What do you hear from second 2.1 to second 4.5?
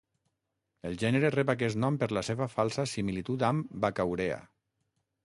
la seva falsa similitud amb "Baccaurea".